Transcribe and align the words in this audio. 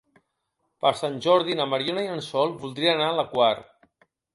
Per 0.85 0.93
Sant 1.01 1.21
Jordi 1.27 1.59
na 1.61 1.69
Mariona 1.75 2.09
i 2.09 2.13
en 2.17 2.27
Sol 2.31 2.59
voldrien 2.67 2.99
anar 3.01 3.15
a 3.15 3.17
la 3.23 3.33
Quar. 3.37 3.57